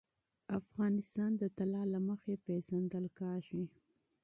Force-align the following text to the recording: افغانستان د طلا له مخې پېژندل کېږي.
افغانستان 0.59 1.31
د 1.41 1.43
طلا 1.57 1.83
له 1.93 1.99
مخې 2.07 2.33
پېژندل 2.45 3.05
کېږي. 3.19 3.63